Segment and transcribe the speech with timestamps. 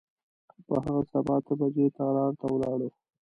[0.67, 2.89] په هغه سبا اته بجې تالار ته ولاړو.